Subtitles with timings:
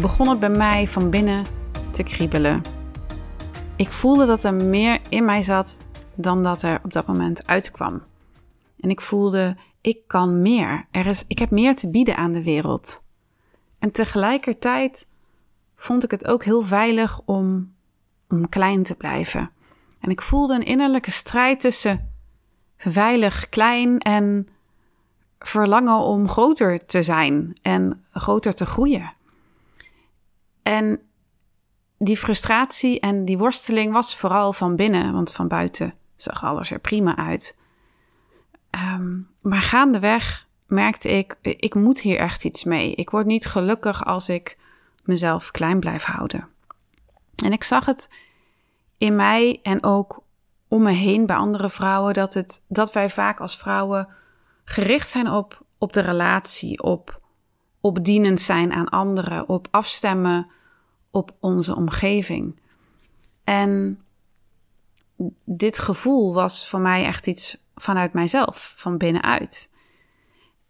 [0.00, 1.44] begon het bij mij van binnen
[1.90, 2.62] te kriebelen.
[3.76, 5.82] Ik voelde dat er meer in mij zat
[6.14, 8.02] dan dat er op dat moment uitkwam.
[8.80, 10.86] En ik voelde, ik kan meer.
[10.90, 13.02] Er is, ik heb meer te bieden aan de wereld.
[13.78, 15.08] En tegelijkertijd
[15.76, 17.74] vond ik het ook heel veilig om,
[18.28, 19.50] om klein te blijven.
[20.00, 22.12] En ik voelde een innerlijke strijd tussen
[22.76, 24.48] veilig klein en
[25.38, 29.12] verlangen om groter te zijn en groter te groeien.
[30.64, 31.00] En
[31.98, 36.78] die frustratie en die worsteling was vooral van binnen, want van buiten zag alles er
[36.78, 37.58] prima uit.
[38.70, 42.94] Um, maar gaandeweg merkte ik, ik moet hier echt iets mee.
[42.94, 44.58] Ik word niet gelukkig als ik
[45.02, 46.48] mezelf klein blijf houden.
[47.44, 48.10] En ik zag het
[48.98, 50.22] in mij en ook
[50.68, 54.08] om me heen bij andere vrouwen dat, het, dat wij vaak als vrouwen
[54.64, 57.20] gericht zijn op, op de relatie, op,
[57.84, 60.46] op dienend zijn aan anderen, op afstemmen
[61.10, 62.60] op onze omgeving.
[63.44, 64.00] En
[65.44, 69.70] dit gevoel was voor mij echt iets vanuit mijzelf, van binnenuit.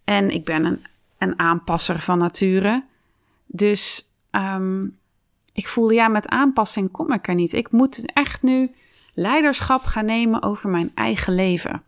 [0.04, 0.86] En ik ben een,
[1.18, 2.84] een aanpasser van nature.
[3.46, 4.98] Dus um,
[5.52, 7.52] ik voelde, ja, met aanpassing kom ik er niet.
[7.52, 8.74] Ik moet echt nu
[9.14, 11.82] leiderschap gaan nemen over mijn eigen leven.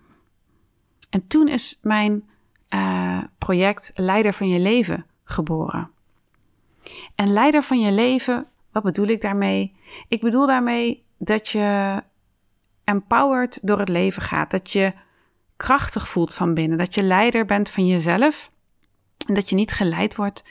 [1.10, 2.28] En toen is mijn
[2.70, 5.90] uh, project Leider van je leven geboren.
[7.14, 9.76] En leider van je leven, wat bedoel ik daarmee?
[10.08, 12.02] Ik bedoel daarmee dat je
[12.84, 14.50] empowered door het leven gaat.
[14.50, 14.92] Dat je
[15.56, 16.78] krachtig voelt van binnen.
[16.78, 18.50] Dat je leider bent van jezelf.
[19.26, 20.44] En dat je niet geleid wordt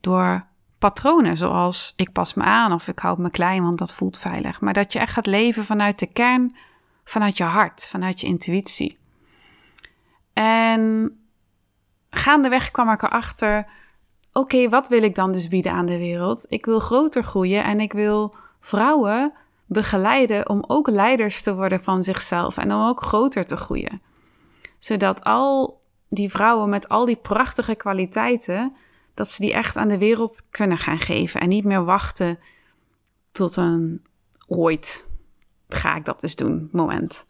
[0.00, 0.46] door
[0.78, 4.60] patronen zoals ik pas me aan of ik houd me klein, want dat voelt veilig.
[4.60, 6.56] Maar dat je echt gaat leven vanuit de kern,
[7.04, 8.98] vanuit je hart, vanuit je intuïtie.
[10.32, 11.10] En
[12.10, 13.66] gaandeweg kwam ik erachter
[14.36, 16.46] oké, wat wil ik dan dus bieden aan de wereld?
[16.48, 19.32] Ik wil groter groeien en ik wil vrouwen
[19.66, 24.00] begeleiden om ook leiders te worden van zichzelf en om ook groter te groeien.
[24.78, 28.76] Zodat al die vrouwen met al die prachtige kwaliteiten,
[29.14, 32.38] dat ze die echt aan de wereld kunnen gaan geven en niet meer wachten
[33.32, 34.02] tot een
[34.46, 35.08] ooit
[35.68, 37.24] ga ik dat dus doen moment.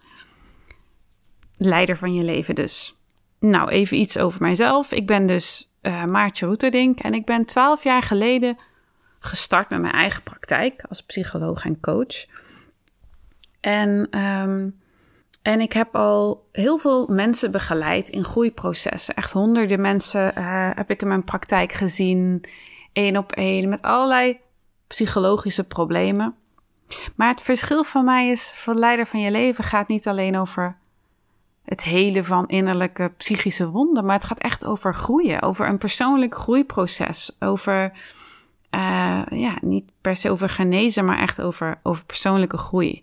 [1.56, 3.00] Leider van je leven dus.
[3.38, 4.92] Nou, even iets over mijzelf.
[4.92, 6.98] Ik ben dus uh, Maartje Roeterdink.
[6.98, 8.58] En ik ben twaalf jaar geleden
[9.18, 12.26] gestart met mijn eigen praktijk als psycholoog en coach.
[13.60, 14.80] En, um,
[15.42, 19.14] en ik heb al heel veel mensen begeleid in groeiprocessen.
[19.14, 22.44] Echt honderden mensen uh, heb ik in mijn praktijk gezien,
[22.92, 24.38] één op één, met allerlei
[24.86, 26.34] psychologische problemen.
[27.14, 30.76] Maar het verschil van mij is, van leider van je leven gaat niet alleen over
[31.66, 36.34] het hele van innerlijke psychische wonden, maar het gaat echt over groeien, over een persoonlijk
[36.34, 37.92] groeiproces, over,
[38.70, 43.02] uh, ja, niet per se over genezen, maar echt over, over persoonlijke groei.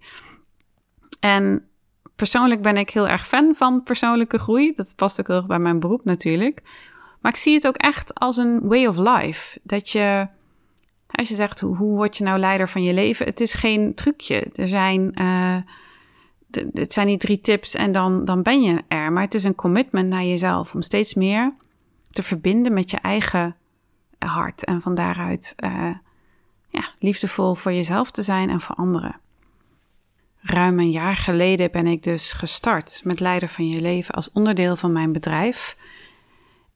[1.19, 1.68] En
[2.16, 4.74] persoonlijk ben ik heel erg fan van persoonlijke groei.
[4.75, 6.62] Dat past ook heel erg bij mijn beroep natuurlijk.
[7.22, 9.59] Maar ik zie het ook echt als een way of life.
[9.63, 10.28] Dat je,
[11.07, 13.25] als je zegt, hoe, word je nou leider van je leven?
[13.25, 14.47] Het is geen trucje.
[14.53, 15.22] Er zijn...
[15.22, 15.57] Uh,
[16.74, 19.12] het zijn niet drie tips en dan, dan ben je er.
[19.12, 21.53] Maar het is een commitment naar jezelf om steeds meer
[22.09, 23.56] te verbinden met je eigen
[24.19, 24.63] hart.
[24.63, 25.96] En van daaruit uh,
[26.69, 29.19] ja, liefdevol voor jezelf te zijn en voor anderen.
[30.40, 34.75] Ruim een jaar geleden ben ik dus gestart met Leider van je leven als onderdeel
[34.75, 35.78] van mijn bedrijf.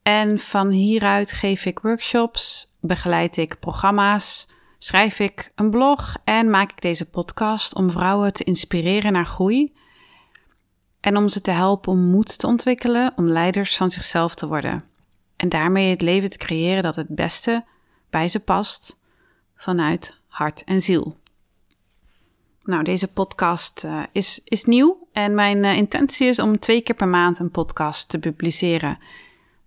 [0.02, 4.48] En van hieruit geef ik workshops, begeleid ik programma's,
[4.78, 9.72] schrijf ik een blog en maak ik deze podcast om vrouwen te inspireren naar groei
[11.00, 14.84] en om ze te helpen om moed te ontwikkelen om leiders van zichzelf te worden
[15.36, 17.64] en daarmee het leven te creëren dat het beste
[18.10, 18.98] bij ze past
[19.56, 21.16] vanuit hart en ziel.
[22.62, 26.94] Nou, deze podcast uh, is, is nieuw en mijn uh, intentie is om twee keer
[26.94, 28.98] per maand een podcast te publiceren.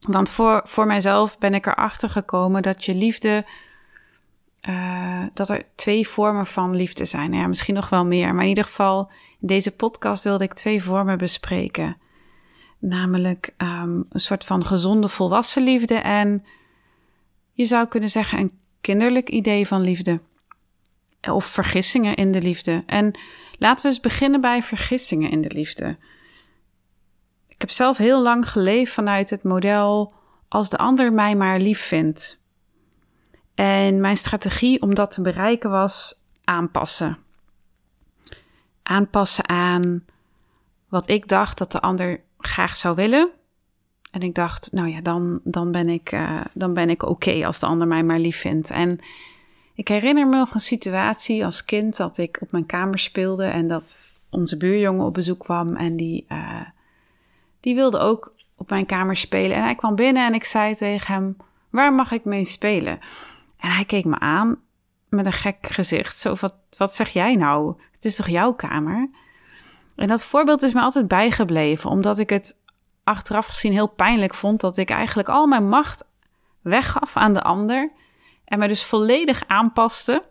[0.00, 3.44] Want voor, voor mijzelf ben ik erachter gekomen dat je liefde.
[4.68, 7.30] Uh, dat er twee vormen van liefde zijn.
[7.30, 8.34] Nou ja, misschien nog wel meer.
[8.34, 11.96] Maar in ieder geval, in deze podcast wilde ik twee vormen bespreken.
[12.78, 16.44] Namelijk um, een soort van gezonde volwassen liefde en
[17.52, 20.20] je zou kunnen zeggen een kinderlijk idee van liefde.
[21.30, 22.82] Of vergissingen in de liefde.
[22.86, 23.18] En
[23.58, 25.96] laten we eens beginnen bij vergissingen in de liefde.
[27.48, 30.12] Ik heb zelf heel lang geleefd vanuit het model
[30.48, 32.42] als de ander mij maar lief vindt.
[33.54, 37.18] En mijn strategie om dat te bereiken was aanpassen.
[38.82, 40.04] Aanpassen aan
[40.88, 43.30] wat ik dacht dat de ander graag zou willen.
[44.10, 47.58] En ik dacht, nou ja, dan, dan ben ik, uh, dan ben ik oké als
[47.58, 48.70] de ander mij maar lief vindt.
[48.70, 48.98] En
[49.74, 53.66] ik herinner me nog een situatie als kind dat ik op mijn kamer speelde en
[53.66, 53.98] dat
[54.30, 56.60] onze buurjongen op bezoek kwam en die, uh,
[57.60, 59.56] die wilde ook op mijn kamer spelen.
[59.56, 61.36] En hij kwam binnen en ik zei tegen hem,
[61.70, 62.98] waar mag ik mee spelen?
[63.64, 64.58] En hij keek me aan
[65.08, 66.18] met een gek gezicht.
[66.18, 67.74] Zo, wat, wat zeg jij nou?
[67.92, 69.10] Het is toch jouw kamer?
[69.96, 72.58] En dat voorbeeld is me altijd bijgebleven, omdat ik het
[73.04, 76.08] achteraf gezien heel pijnlijk vond dat ik eigenlijk al mijn macht
[76.60, 77.92] weggaf aan de ander
[78.44, 80.24] en me dus volledig aanpaste.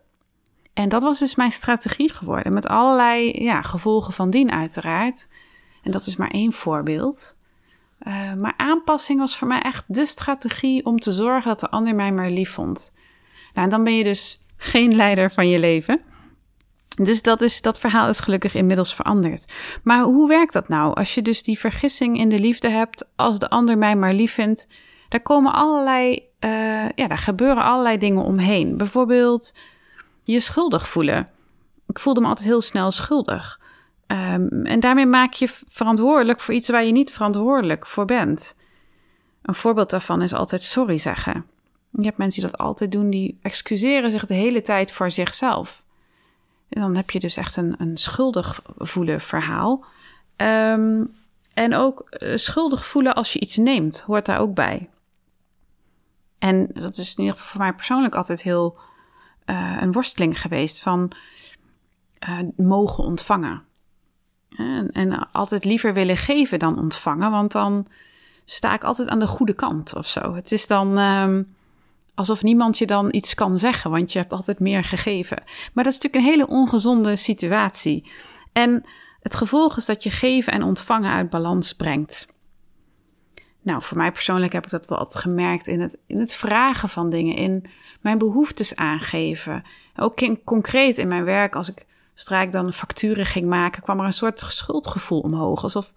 [0.73, 5.29] En dat was dus mijn strategie geworden, met allerlei ja, gevolgen van dien uiteraard.
[5.83, 7.39] En dat is maar één voorbeeld.
[8.07, 11.95] Uh, maar aanpassing was voor mij echt de strategie om te zorgen dat de ander
[11.95, 12.93] mij maar lief vond.
[13.53, 16.01] Nou, dan ben je dus geen leider van je leven.
[16.95, 19.53] Dus dat, is, dat verhaal is gelukkig inmiddels veranderd.
[19.83, 20.93] Maar hoe werkt dat nou?
[20.93, 24.33] Als je dus die vergissing in de liefde hebt, als de ander mij maar lief
[24.33, 24.67] vindt,
[25.09, 28.77] daar komen allerlei, uh, ja, daar gebeuren allerlei dingen omheen.
[28.77, 29.53] Bijvoorbeeld
[30.23, 31.27] je schuldig voelen.
[31.87, 33.61] Ik voelde me altijd heel snel schuldig.
[34.07, 38.55] Um, en daarmee maak je verantwoordelijk voor iets waar je niet verantwoordelijk voor bent.
[39.41, 41.45] Een voorbeeld daarvan is altijd sorry zeggen.
[41.95, 45.85] Je hebt mensen die dat altijd doen, die excuseren zich de hele tijd voor zichzelf.
[46.69, 49.85] En dan heb je dus echt een, een schuldig voelen verhaal.
[50.37, 51.13] Um,
[51.53, 54.89] en ook uh, schuldig voelen als je iets neemt, hoort daar ook bij.
[56.39, 58.77] En dat is in ieder geval voor mij persoonlijk altijd heel
[59.45, 61.11] uh, een worsteling geweest van
[62.29, 63.63] uh, mogen ontvangen.
[64.49, 67.87] En, en, altijd liever willen geven dan ontvangen, want dan
[68.45, 70.35] sta ik altijd aan de goede kant of zo.
[70.35, 71.55] Het is dan um,
[72.15, 75.43] alsof niemand je dan iets kan zeggen, want je hebt altijd meer gegeven.
[75.73, 78.11] Maar dat is natuurlijk een hele ongezonde situatie.
[78.51, 78.85] En
[79.19, 82.27] het gevolg is dat je geven en ontvangen uit balans brengt.
[83.61, 86.89] Nou, voor mij persoonlijk heb ik dat wel altijd gemerkt in het, in het vragen
[86.89, 87.65] van dingen, in
[88.01, 89.63] mijn behoeftes aangeven.
[89.95, 93.99] Ook in, concreet in mijn werk, als ik, zodra ik dan facturen ging maken, kwam
[93.99, 95.63] er een soort schuldgevoel omhoog.
[95.63, 95.93] Alsof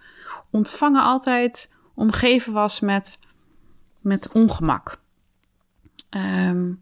[0.50, 3.18] ontvangen altijd omgeven was met,
[4.00, 5.04] met ongemak.
[6.10, 6.80] Um,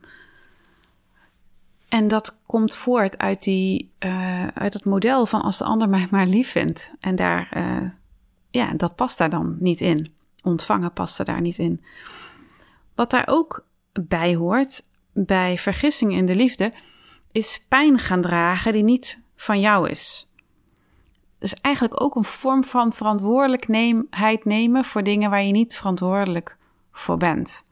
[1.88, 6.06] en dat komt voort uit, die, uh, uit het model van als de ander mij
[6.11, 6.94] maar lief vindt.
[7.00, 7.91] En daar, uh,
[8.50, 10.15] ja, dat past daar dan niet in.
[10.43, 11.85] Ontvangen past er daar niet in.
[12.95, 16.73] Wat daar ook bij hoort, bij vergissing in de liefde,
[17.33, 20.31] is pijn gaan dragen die niet van jou is.
[21.38, 26.57] Dus eigenlijk ook een vorm van verantwoordelijkheid nemen voor dingen waar je niet verantwoordelijk
[26.93, 27.64] voor bent.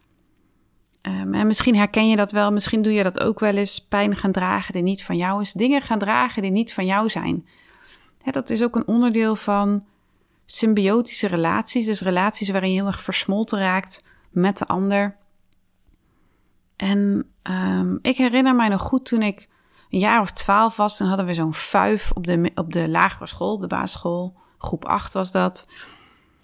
[1.02, 3.86] Um, en misschien herken je dat wel, misschien doe je dat ook wel eens.
[3.86, 5.52] Pijn gaan dragen die niet van jou is.
[5.52, 7.46] Dingen gaan dragen die niet van jou zijn.
[8.30, 9.84] dat is ook een onderdeel van
[10.46, 11.86] symbiotische relaties.
[11.86, 15.16] Dus relaties waarin je heel erg versmolten raakt met de ander.
[16.76, 19.48] En um, ik herinner mij nog goed toen ik
[19.90, 20.96] een jaar of twaalf was.
[20.96, 24.34] Toen hadden we zo'n vuif op de, op de lagere school, op de basisschool.
[24.58, 25.68] Groep 8 was dat.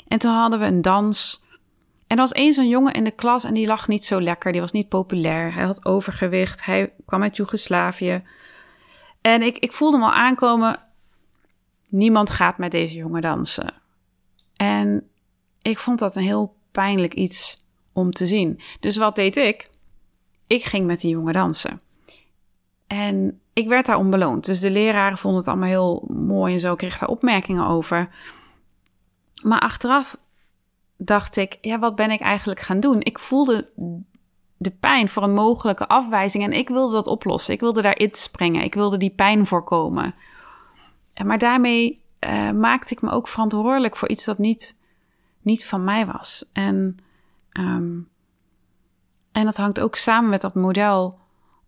[0.08, 1.46] En toen hadden we een dans
[2.08, 4.52] en er was eens een jongen in de klas en die lag niet zo lekker.
[4.52, 5.54] Die was niet populair.
[5.54, 6.64] Hij had overgewicht.
[6.64, 8.22] Hij kwam uit Joegoslavië.
[9.20, 10.80] En ik, ik voelde me al aankomen.
[11.88, 13.72] Niemand gaat met deze jongen dansen.
[14.56, 15.08] En
[15.62, 18.60] ik vond dat een heel pijnlijk iets om te zien.
[18.80, 19.70] Dus wat deed ik?
[20.46, 21.80] Ik ging met die jongen dansen.
[22.86, 24.46] En ik werd daar onbeloond.
[24.46, 26.74] Dus de leraren vonden het allemaal heel mooi en zo.
[26.74, 28.08] kreeg daar opmerkingen over.
[29.44, 30.16] Maar achteraf
[30.98, 33.00] dacht ik, ja, wat ben ik eigenlijk gaan doen?
[33.00, 33.70] Ik voelde
[34.56, 37.54] de pijn voor een mogelijke afwijzing en ik wilde dat oplossen.
[37.54, 38.62] Ik wilde daarin springen.
[38.62, 40.14] Ik wilde die pijn voorkomen.
[41.24, 44.78] Maar daarmee uh, maakte ik me ook verantwoordelijk voor iets dat niet,
[45.40, 46.50] niet van mij was.
[46.52, 46.98] En,
[47.52, 48.08] um,
[49.32, 51.18] en dat hangt ook samen met dat model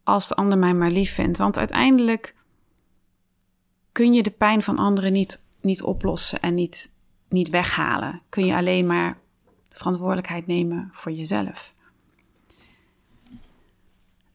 [0.04, 1.38] als de ander mij maar lief vindt.
[1.38, 2.34] Want uiteindelijk
[3.92, 6.94] kun je de pijn van anderen niet, niet oplossen en niet,
[7.28, 8.22] niet weghalen.
[8.28, 9.19] Kun je alleen maar
[9.70, 11.72] verantwoordelijkheid nemen voor jezelf.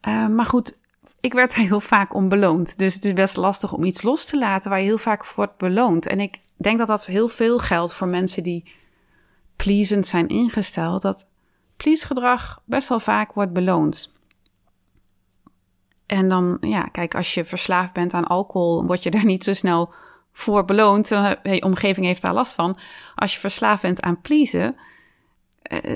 [0.07, 0.79] Uh, maar goed,
[1.19, 2.77] ik werd heel vaak onbeloond.
[2.77, 5.35] Dus het is best lastig om iets los te laten waar je heel vaak voor
[5.35, 6.07] wordt beloond.
[6.07, 8.63] En ik denk dat dat heel veel geldt voor mensen die
[9.55, 11.01] pleasend zijn ingesteld.
[11.01, 11.27] Dat
[11.77, 14.13] please gedrag best wel vaak wordt beloond.
[16.05, 19.53] En dan, ja, kijk, als je verslaafd bent aan alcohol, word je daar niet zo
[19.53, 19.93] snel
[20.31, 21.07] voor beloond.
[21.07, 22.77] Je omgeving heeft daar last van.
[23.15, 24.81] Als je verslaafd bent aan pleasen, eh,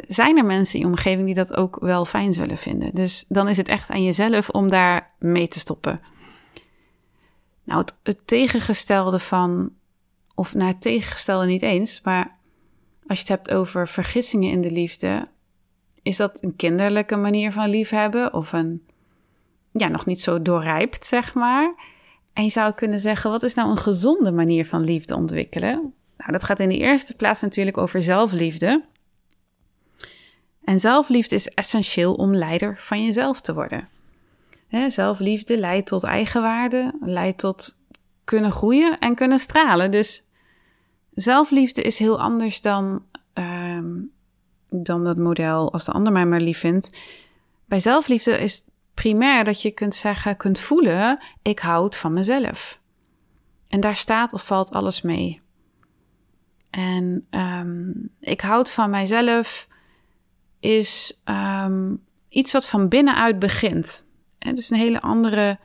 [0.08, 2.96] zijn er mensen in je omgeving die dat ook wel fijn zullen vinden.
[2.96, 6.02] Dus dan is het echt aan jezelf om daar mee te stoppen.
[7.64, 9.72] Nou, het, het tegengestelde van,
[10.36, 12.38] of nou, het tegengestelde niet eens, maar
[13.08, 15.28] als je het hebt over vergissingen in de liefde,
[16.02, 18.86] is dat een kinderlijke manier van liefhebben of een,
[19.72, 21.74] ja, nog niet zo doorrijpt, zeg maar.
[22.34, 25.94] En je zou kunnen zeggen, wat is nou een gezonde manier van liefde ontwikkelen?
[26.18, 28.84] Nou, dat gaat in de eerste plaats natuurlijk over zelfliefde.
[30.70, 33.88] En zelfliefde is essentieel om leider van jezelf te worden.
[34.88, 37.80] zelfliefde leidt tot eigenwaarde, leidt tot
[38.24, 39.92] kunnen groeien en kunnen stralen.
[39.92, 40.28] Dus
[41.14, 44.04] zelfliefde is heel anders dan, uh,
[44.70, 46.98] dan dat model als de ander mij maar lief vindt.
[47.66, 52.80] Bij zelfliefde is primair dat je kunt zeggen, kunt voelen, ik houd van mezelf.
[53.68, 55.42] En daar staat of valt alles mee.
[56.70, 59.68] En um, ik houd van mijzelf
[60.60, 64.06] is um, iets wat van binnenuit begint.
[64.40, 65.60] Het is een hele andere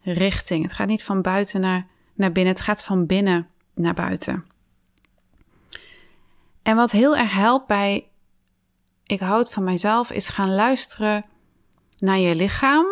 [0.00, 0.62] richting.
[0.62, 4.44] Het gaat niet van buiten naar, naar binnen, het gaat van binnen naar buiten.
[6.62, 8.10] En wat heel erg helpt bij
[9.10, 11.24] ik houd van mijzelf, is gaan luisteren
[11.98, 12.86] naar je lichaam,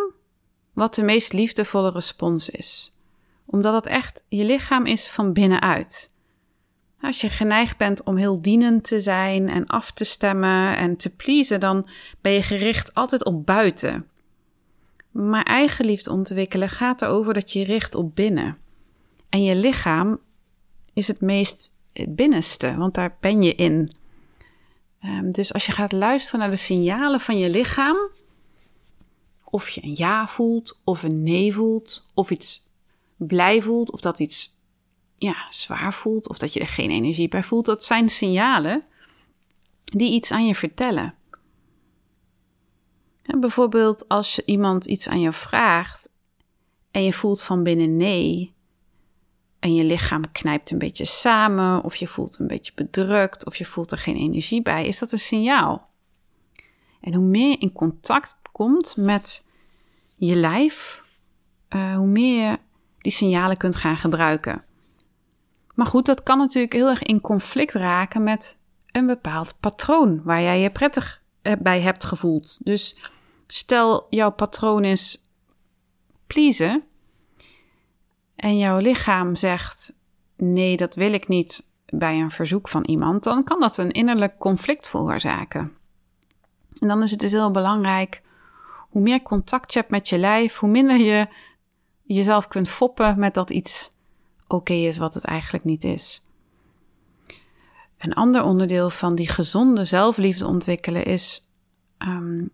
[0.73, 2.93] wat de meest liefdevolle respons is.
[3.47, 6.15] Omdat het echt je lichaam is van binnenuit.
[7.01, 11.17] Als je geneigd bent om heel dienend te zijn en af te stemmen en te
[11.17, 11.89] pleasen, dan
[12.21, 14.07] ben je gericht altijd op buiten.
[15.11, 18.59] Maar eigenliefde ontwikkelen gaat erover dat je richt op binnen.
[19.29, 20.21] En je lichaam
[20.93, 23.91] is het meest het binnenste, want daar ben je in.
[25.05, 27.97] Um, dus als je gaat luisteren naar de signalen van je lichaam,
[29.45, 32.63] of je een ja voelt, of een nee voelt, of iets
[33.17, 34.58] blij voelt, of dat iets
[35.19, 38.85] ja, zwaar voelt of dat je er geen energie bij voelt, dat zijn signalen
[39.85, 41.15] die iets aan je vertellen.
[43.41, 46.11] bijvoorbeeld als iemand iets aan je vraagt
[46.91, 48.57] en je voelt van binnen nee
[49.59, 53.65] en je lichaam knijpt een beetje samen of je voelt een beetje bedrukt of je
[53.65, 55.89] voelt er geen energie bij, is dat een signaal.
[57.01, 59.47] En hoe meer je in contact komt met
[60.17, 61.05] je lijf,
[61.71, 62.59] uh, hoe meer je
[62.99, 64.65] die signalen kunt gaan gebruiken.
[65.79, 70.43] Maar goed, dat kan natuurlijk heel erg in conflict raken met een bepaald patroon waar
[70.43, 72.65] jij je prettig eh, bij hebt gevoeld.
[72.65, 72.99] Dus
[73.47, 75.31] stel jouw patroon is
[76.27, 76.85] pleasen
[78.37, 79.95] en jouw lichaam zegt
[80.37, 84.39] nee, dat wil ik niet bij een verzoek van iemand, dan kan dat een innerlijk
[84.39, 85.73] conflict veroorzaken.
[86.79, 88.23] En dan is het dus heel belangrijk,
[88.91, 91.29] hoe meer contact je hebt met je lijf, hoe minder je
[92.03, 93.97] jezelf kunt foppen met dat iets
[94.49, 96.23] oké is wat het eigenlijk niet is.
[97.99, 101.51] Een ander onderdeel van die gezonde zelfliefde ontwikkelen is
[101.99, 102.51] um,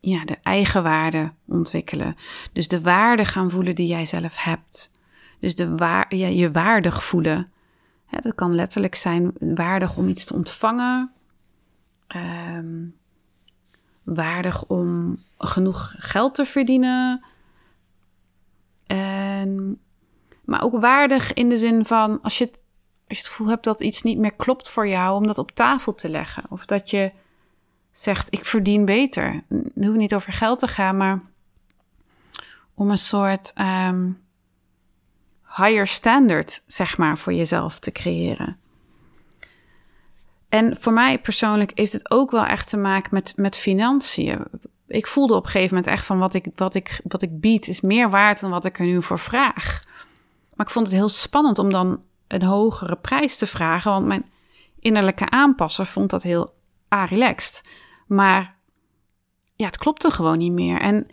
[0.00, 2.14] ja, de eigenwaarde ontwikkelen.
[2.52, 4.90] Dus de waarde gaan voelen die jij zelf hebt.
[5.40, 7.52] Dus de waar, ja, je waardig voelen.
[8.10, 11.12] dat kan letterlijk zijn waardig om iets te ontvangen.
[12.16, 12.94] Um,
[14.04, 17.24] waardig om genoeg geld te verdienen.
[18.86, 19.78] En
[20.44, 22.64] maar ook waardig in de zin van als je, het,
[23.08, 25.50] als je het gevoel hebt dat iets niet meer klopt voor jou, om dat op
[25.50, 26.42] tafel te leggen.
[26.48, 27.12] Of dat je
[27.90, 29.44] zegt: Ik verdien beter.
[29.48, 31.22] Het hoeft niet over geld te gaan, maar
[32.74, 33.52] om een soort
[33.88, 34.22] um,
[35.56, 38.58] higher standard, zeg maar, voor jezelf te creëren.
[40.48, 44.44] En voor mij persoonlijk heeft het ook wel echt te maken met, met financiën.
[44.86, 47.68] Ik voelde op een gegeven moment echt van wat ik, wat, ik, wat ik bied
[47.68, 49.82] is meer waard dan wat ik er nu voor vraag.
[50.54, 54.30] Maar ik vond het heel spannend om dan een hogere prijs te vragen, want mijn
[54.78, 56.54] innerlijke aanpasser vond dat heel
[56.88, 57.68] relaxed.
[58.06, 58.56] Maar
[59.56, 60.80] ja, het klopte gewoon niet meer.
[60.80, 61.06] En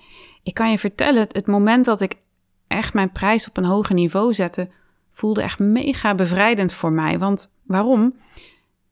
[0.44, 2.16] ik kan je vertellen, het moment dat ik
[2.68, 4.70] echt mijn prijs op een hoger niveau zette,
[5.12, 7.20] voelde echt mega bevrijdend voor mij.
[7.20, 8.16] Want waarom?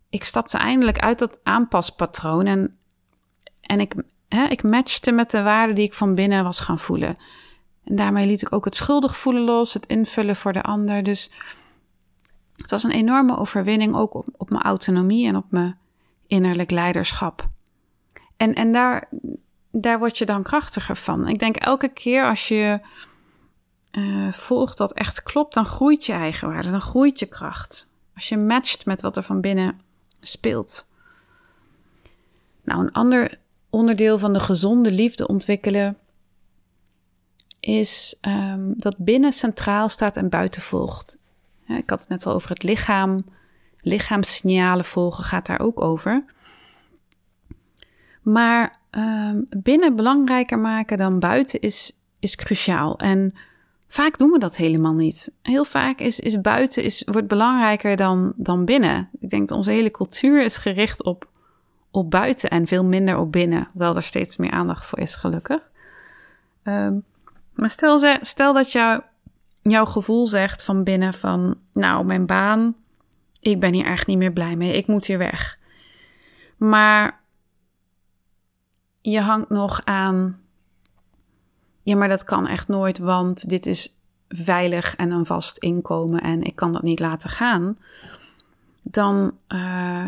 [0.09, 2.75] Ik stapte eindelijk uit dat aanpaspatroon en,
[3.61, 3.93] en ik,
[4.27, 7.17] hè, ik matchte met de waarden die ik van binnen was gaan voelen.
[7.89, 11.03] En daarmee liet ik ook het schuldig voelen los, het invullen voor de ander.
[11.03, 11.31] Dus
[12.55, 15.77] het was een enorme overwinning ook op, mijn autonomie en op mijn
[16.27, 17.49] innerlijk leiderschap.
[18.37, 19.09] En, en daar,
[19.71, 21.27] daar word je dan krachtiger van.
[21.27, 22.79] Ik denk elke keer als je
[23.91, 27.89] uh, volgt dat echt klopt, dan groeit je eigenwaarde, dan groeit je kracht.
[28.15, 29.81] Als je matcht met wat er van binnen
[30.21, 30.87] speelt.
[32.63, 35.97] Nou, een ander onderdeel van de gezonde liefde ontwikkelen
[37.59, 41.17] is um, dat binnen centraal staat en buiten volgt.
[41.67, 43.25] Ik had het net al over het lichaam.
[43.81, 46.25] Lichaamssignalen volgen gaat daar ook over.
[48.21, 52.97] Maar um, binnen belangrijker maken dan buiten is, is cruciaal.
[52.97, 53.33] En
[53.87, 55.33] vaak doen we dat helemaal niet.
[55.41, 59.09] Heel vaak is, is buiten is, wordt belangrijker dan, dan binnen.
[59.19, 61.27] Ik denk dat onze hele cultuur is gericht op,
[61.91, 63.67] op buiten en veel minder op binnen.
[63.71, 65.69] Hoewel er steeds meer aandacht voor is, gelukkig.
[66.63, 67.03] Um,
[67.59, 69.01] maar stel, stel dat jou,
[69.61, 71.57] jouw gevoel zegt van binnen van...
[71.71, 72.75] Nou, mijn baan,
[73.39, 74.73] ik ben hier echt niet meer blij mee.
[74.73, 75.59] Ik moet hier weg.
[76.57, 77.19] Maar
[79.01, 80.39] je hangt nog aan.
[81.83, 86.43] Ja, maar dat kan echt nooit, want dit is veilig en een vast inkomen en
[86.43, 87.77] ik kan dat niet laten gaan.
[88.81, 90.05] Dan uh,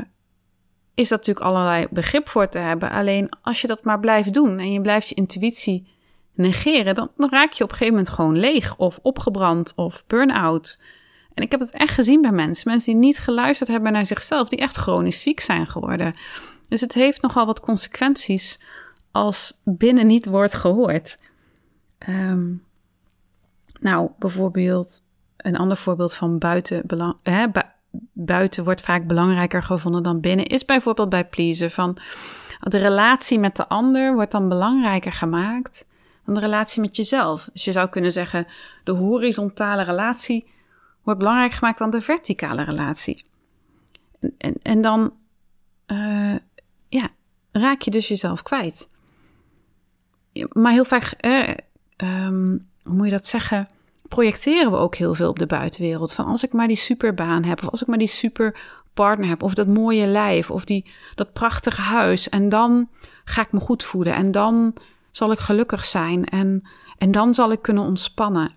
[0.93, 2.91] is dat natuurlijk allerlei begrip voor te hebben.
[2.91, 5.87] Alleen als je dat maar blijft doen en je blijft je intuïtie
[6.33, 10.81] negeren, dan, raak je op een gegeven moment gewoon leeg of opgebrand of burn-out.
[11.33, 12.69] En ik heb het echt gezien bij mensen.
[12.71, 16.15] Mensen die niet geluisterd hebben naar zichzelf, die echt chronisch ziek zijn geworden.
[16.67, 18.59] Dus het heeft nogal wat consequenties
[19.11, 21.17] als binnen niet wordt gehoord.
[22.09, 22.63] Um,
[23.79, 24.99] nou, bijvoorbeeld
[25.37, 26.83] een ander voorbeeld van buiten,
[27.23, 27.47] hè,
[28.13, 31.71] buiten wordt vaak belangrijker gevonden dan binnen, is bijvoorbeeld bij pleasen.
[31.71, 31.97] Van
[32.59, 35.85] de relatie met de ander wordt dan belangrijker gemaakt
[36.33, 37.49] de relatie met jezelf.
[37.53, 38.47] Dus je zou kunnen zeggen,
[38.83, 40.47] de horizontale relatie
[41.03, 43.23] wordt belangrijker gemaakt dan de verticale relatie.
[44.19, 45.13] En, en, en dan
[45.87, 46.35] uh,
[46.89, 47.09] ja,
[47.51, 48.89] raak je dus jezelf kwijt
[50.33, 51.49] maar heel vaak, eh,
[51.97, 53.67] um, hoe moet je dat zeggen?
[54.07, 56.13] Projecteren we ook heel veel op de buitenwereld.
[56.13, 59.53] Van als ik maar die superbaan heb, of als ik maar die superpartner heb, of
[59.53, 62.29] dat mooie lijf, of die, dat prachtige huis.
[62.29, 62.89] En dan
[63.23, 64.15] ga ik me goed voelen.
[64.15, 64.75] En dan
[65.11, 66.25] zal ik gelukkig zijn.
[66.25, 68.55] En, en dan zal ik kunnen ontspannen.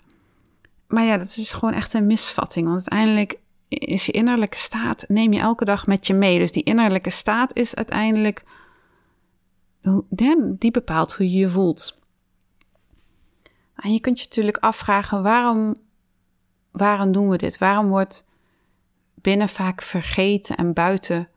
[0.87, 2.67] Maar ja, dat is gewoon echt een misvatting.
[2.67, 6.38] Want uiteindelijk is je innerlijke staat, neem je elke dag met je mee.
[6.38, 8.45] Dus die innerlijke staat is uiteindelijk
[10.59, 11.99] die bepaalt hoe je je voelt.
[13.75, 15.77] En je kunt je natuurlijk afvragen waarom,
[16.71, 17.59] waarom doen we dit?
[17.59, 18.29] Waarom wordt
[19.14, 21.29] binnen vaak vergeten en buiten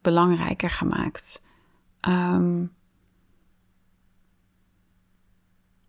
[0.00, 1.42] belangrijker gemaakt?
[2.08, 2.76] Um,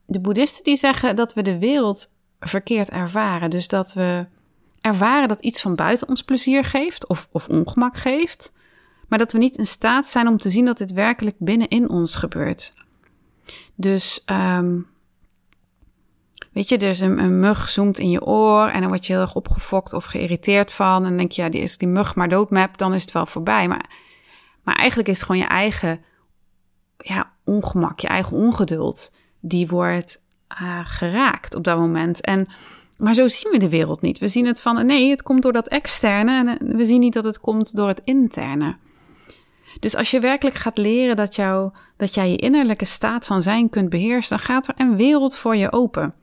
[0.09, 3.49] de boeddhisten die zeggen dat we de wereld verkeerd ervaren.
[3.49, 4.27] Dus dat we
[4.81, 8.57] ervaren dat iets van buiten ons plezier geeft of, of ongemak geeft
[9.09, 12.15] maar dat we niet in staat zijn om te zien dat dit werkelijk binnenin ons
[12.15, 12.73] gebeurt.
[13.75, 14.87] Dus, um,
[16.51, 19.21] weet je, dus een, een, mug zoomt in je oor en dan word je heel
[19.21, 21.05] erg opgefokt of geïrriteerd van.
[21.05, 23.67] En denk je, ja, die, is die mug maar doodmap, dan is het wel voorbij.
[23.67, 23.89] Maar,
[24.63, 26.01] maar eigenlijk is het gewoon je eigen
[26.97, 30.21] ja, ongemak, je eigen ongeduld, die wordt
[30.61, 32.21] uh, geraakt op dat moment.
[32.21, 32.47] En
[32.97, 34.19] maar zo zien we de wereld niet.
[34.19, 37.23] We zien het van nee, het komt door dat externe en we zien niet dat
[37.23, 38.75] het komt door het interne.
[39.79, 43.69] Dus als je werkelijk gaat leren dat, jou, dat jij je innerlijke staat van zijn
[43.69, 46.13] kunt beheersen, dan gaat er een wereld voor je open.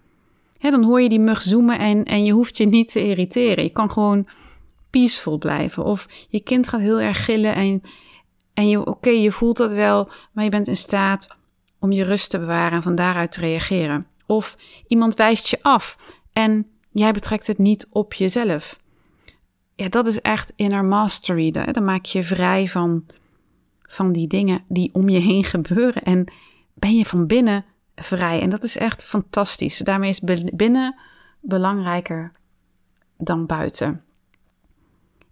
[0.61, 3.65] dan hoor je die mug zoomen en, en je hoeft je niet te irriteren.
[3.65, 4.27] Je kan gewoon
[4.91, 5.85] peaceful blijven.
[5.85, 7.83] Of je kind gaat heel erg gillen en,
[8.55, 11.37] en je, oké, je voelt dat wel, maar je bent in staat
[11.87, 14.07] om je rust te bewaren en van daaruit te reageren.
[14.27, 18.81] Of iemand wijst je af en jij betrekt het niet op jezelf.
[19.75, 21.51] Ja, dat is echt inner mastery.
[21.51, 23.05] Dan maak je vrij van
[23.83, 26.03] van die dingen die om je heen gebeuren.
[26.03, 26.33] En
[26.75, 28.41] ben je van binnen vrij.
[28.41, 29.79] En dat is echt fantastisch.
[29.79, 30.21] Daarmee is
[30.55, 30.95] binnen
[31.41, 32.33] belangrijker
[33.19, 34.05] dan buiten.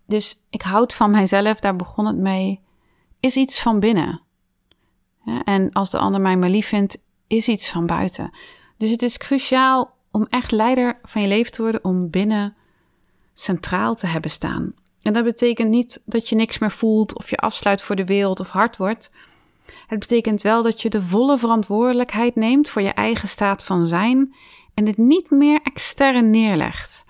[0.06, 2.60] Dus ik houd van mijzelf, daar begon het mee,
[3.20, 4.23] is iets van binnen.
[5.44, 8.30] En als de ander mij maar lief vindt, is iets van buiten.
[8.76, 12.54] Dus het is cruciaal om echt leider van je leven te worden, om binnen
[13.34, 14.74] centraal te hebben staan.
[15.02, 18.40] En dat betekent niet dat je niks meer voelt of je afsluit voor de wereld
[18.40, 19.12] of hard wordt.
[19.86, 24.34] Het betekent wel dat je de volle verantwoordelijkheid neemt voor je eigen staat van zijn
[24.74, 27.04] en dit niet meer extern neerlegt.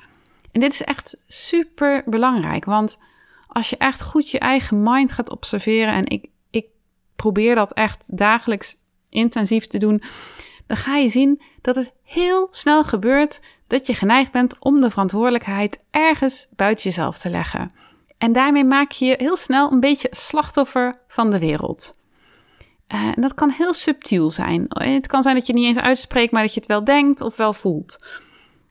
[0.53, 2.99] En dit is echt super belangrijk, want
[3.47, 6.31] als je echt goed je eigen mind gaat observeren, en ik, ik
[7.17, 8.77] probeer dat echt dagelijks
[9.09, 10.03] intensief te doen,
[10.67, 14.91] dan ga je zien dat het heel snel gebeurt dat je geneigd bent om de
[14.91, 17.73] verantwoordelijkheid ergens buiten jezelf te leggen.
[18.19, 22.03] En daarmee maak je je heel snel een beetje slachtoffer van de wereld.
[22.95, 24.67] Uh, en dat kan heel subtiel zijn.
[24.69, 27.21] Het kan zijn dat je het niet eens uitspreekt, maar dat je het wel denkt
[27.21, 28.07] of wel voelt.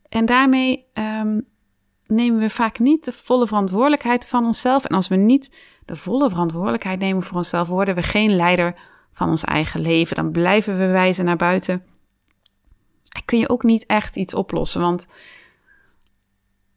[0.10, 1.47] En daarmee um,
[2.13, 4.86] nemen we vaak niet de volle verantwoordelijkheid van onszelf.
[4.86, 8.76] En als we niet de volle verantwoordelijkheid nemen voor onszelf, worden we geen leider
[9.12, 10.15] van ons eigen leven.
[10.15, 11.84] Dan blijven we wijzen naar buiten.
[13.10, 14.82] En kun je ook niet echt iets oplossen.
[14.82, 15.08] Want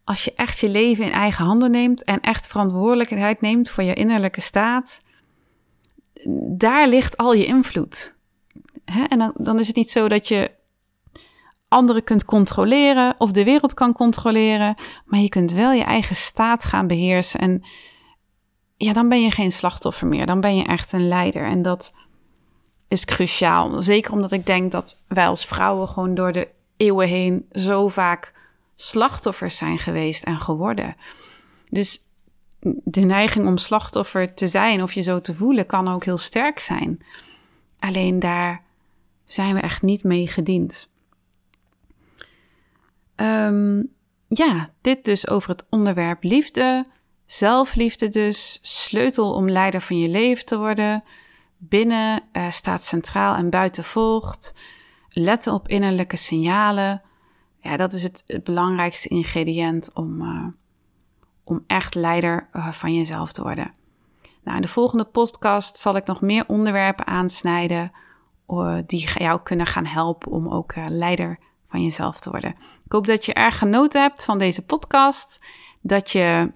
[0.04, 3.94] als je echt je leven in eigen handen neemt en echt verantwoordelijkheid neemt voor je
[3.94, 5.00] innerlijke staat,
[6.48, 8.18] daar ligt al je invloed.
[9.08, 10.50] En dan, dan is het niet zo dat je
[11.68, 14.74] anderen kunt controleren of de wereld kan controleren,
[15.04, 17.40] maar je kunt wel je eigen staat gaan beheersen.
[17.40, 17.62] En
[18.76, 21.46] ja, dan ben je geen slachtoffer meer, dan ben je echt een leider.
[21.46, 21.94] En dat
[22.88, 23.82] is cruciaal.
[23.82, 28.34] Zeker omdat ik denk dat wij als vrouwen gewoon door de eeuwen heen zo vaak
[28.74, 30.96] slachtoffers zijn geweest en geworden.
[31.68, 32.00] Dus
[32.84, 36.58] de neiging om slachtoffer te zijn of je zo te voelen kan ook heel sterk
[36.58, 37.04] zijn.
[37.78, 38.62] Alleen daar
[39.24, 40.88] zijn we echt niet mee gediend.
[43.16, 43.94] Um,
[44.28, 46.86] ja, dit dus over het onderwerp liefde.
[47.26, 51.04] Zelfliefde dus, sleutel om leider van je leven te worden.
[51.56, 54.58] Binnen uh, staat centraal en buiten volgt.
[55.08, 57.02] Letten op innerlijke signalen.
[57.60, 60.46] Ja, dat is het, het belangrijkste ingrediënt om, uh,
[61.44, 63.72] om echt leider uh, van jezelf te worden.
[64.44, 67.92] Nou, in de volgende podcast zal ik nog meer onderwerpen aansnijden
[68.86, 72.50] die jou kunnen gaan helpen om ook leider van jezelf te worden.
[72.84, 75.44] Ik hoop dat je erg genoten hebt van deze podcast.
[75.80, 76.50] Dat je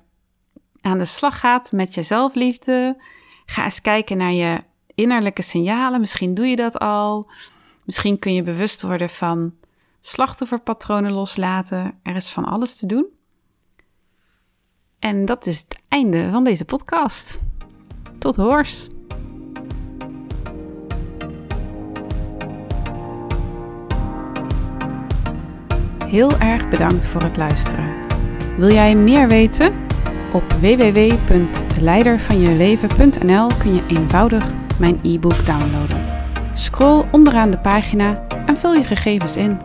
[0.81, 3.03] aan de slag gaat met je zelfliefde.
[3.47, 4.61] Ga eens kijken naar je
[4.95, 6.01] innerlijke signalen.
[6.01, 7.31] Misschien doe je dat al.
[7.85, 9.55] Misschien kun je bewust worden van
[10.01, 11.99] slachtofferpatronen loslaten.
[12.03, 13.07] Er is van alles te doen.
[14.99, 17.41] En dat is het einde van deze podcast.
[18.19, 18.89] Tot hoors!
[26.11, 27.95] Heel erg bedankt voor het luisteren.
[28.57, 29.73] Wil jij meer weten?
[30.33, 36.07] Op www.leidervanjeleven.nl kun je eenvoudig mijn e-book downloaden.
[36.53, 39.59] Scroll onderaan de pagina en vul je gegevens in.